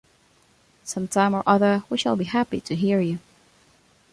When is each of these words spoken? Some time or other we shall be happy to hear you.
Some 0.83 1.07
time 1.07 1.35
or 1.35 1.43
other 1.45 1.83
we 1.87 1.95
shall 1.95 2.15
be 2.15 2.23
happy 2.23 2.59
to 2.61 2.73
hear 2.75 3.01
you. 3.01 3.19